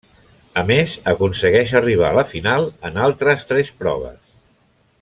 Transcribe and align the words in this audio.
A 0.61 0.61
més, 0.69 0.93
aconsegueix 1.11 1.73
arribar 1.81 2.09
a 2.13 2.17
la 2.21 2.25
final 2.31 2.65
en 2.89 2.99
altres 3.09 3.47
tres 3.51 3.71
proves. 3.83 4.19